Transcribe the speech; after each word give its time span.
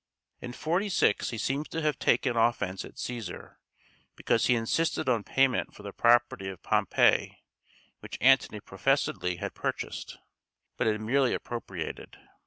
In 0.39 0.51
46 0.51 1.29
he 1.29 1.37
seems 1.37 1.67
to 1.67 1.81
have 1.83 1.99
taken 1.99 2.35
offence 2.35 2.83
at 2.83 2.95
Cæsar, 2.95 3.57
because 4.15 4.47
he 4.47 4.55
insisted 4.55 5.07
on 5.07 5.23
payment 5.23 5.75
for 5.75 5.83
the 5.83 5.93
property 5.93 6.49
of 6.49 6.63
Pompey 6.63 7.43
which 7.99 8.17
Antony 8.19 8.59
professedly 8.61 9.35
had 9.35 9.53
purchased, 9.53 10.17
but 10.75 10.87
had 10.87 11.01
merely 11.01 11.35
appropriated. 11.35 12.17